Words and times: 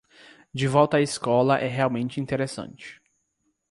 De 0.51 0.67
volta 0.67 0.97
à 0.97 0.99
escola 1.01 1.59
é 1.59 1.67
realmente 1.67 2.19
interessante 2.19 2.99